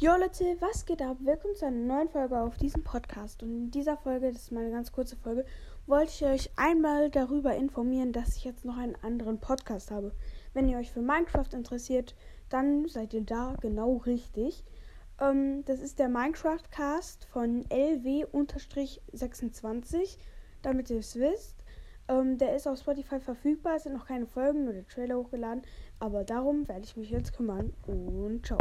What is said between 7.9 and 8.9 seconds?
dass ich jetzt noch